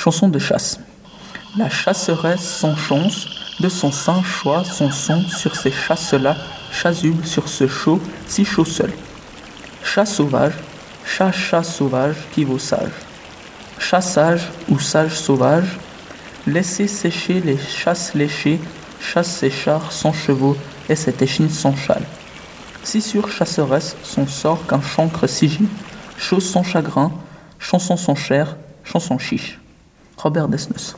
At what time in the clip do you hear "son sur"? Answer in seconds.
4.92-5.56